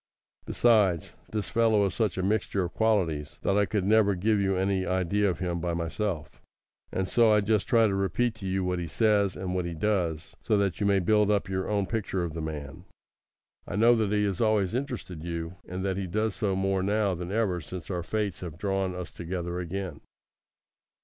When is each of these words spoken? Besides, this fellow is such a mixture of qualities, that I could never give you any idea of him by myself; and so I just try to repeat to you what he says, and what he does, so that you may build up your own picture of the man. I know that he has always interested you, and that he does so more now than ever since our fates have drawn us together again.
Besides, 0.47 1.13
this 1.31 1.49
fellow 1.49 1.85
is 1.85 1.93
such 1.93 2.17
a 2.17 2.23
mixture 2.23 2.63
of 2.63 2.73
qualities, 2.73 3.37
that 3.43 3.55
I 3.55 3.67
could 3.67 3.85
never 3.85 4.15
give 4.15 4.39
you 4.39 4.55
any 4.55 4.83
idea 4.83 5.29
of 5.29 5.37
him 5.37 5.59
by 5.59 5.75
myself; 5.75 6.41
and 6.91 7.07
so 7.07 7.31
I 7.31 7.39
just 7.41 7.67
try 7.67 7.85
to 7.85 7.93
repeat 7.93 8.33
to 8.37 8.47
you 8.47 8.63
what 8.63 8.79
he 8.79 8.87
says, 8.87 9.35
and 9.35 9.53
what 9.53 9.65
he 9.65 9.75
does, 9.75 10.35
so 10.41 10.57
that 10.57 10.79
you 10.79 10.87
may 10.87 11.01
build 11.01 11.29
up 11.29 11.47
your 11.47 11.69
own 11.69 11.85
picture 11.85 12.23
of 12.23 12.33
the 12.33 12.41
man. 12.41 12.85
I 13.67 13.75
know 13.75 13.93
that 13.93 14.11
he 14.11 14.23
has 14.25 14.41
always 14.41 14.73
interested 14.73 15.21
you, 15.23 15.57
and 15.67 15.85
that 15.85 15.97
he 15.97 16.07
does 16.07 16.33
so 16.33 16.55
more 16.55 16.81
now 16.81 17.13
than 17.13 17.31
ever 17.31 17.61
since 17.61 17.91
our 17.91 18.01
fates 18.01 18.39
have 18.39 18.57
drawn 18.57 18.95
us 18.95 19.11
together 19.11 19.59
again. 19.59 20.01